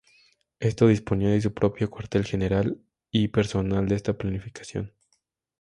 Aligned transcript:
Este 0.59 0.87
disponía 0.87 1.29
de 1.29 1.41
su 1.41 1.53
propio 1.53 1.91
cuartel 1.91 2.25
general 2.25 2.81
y 3.11 3.27
personal 3.27 3.87
de 3.87 3.99
planificación. 4.15 4.95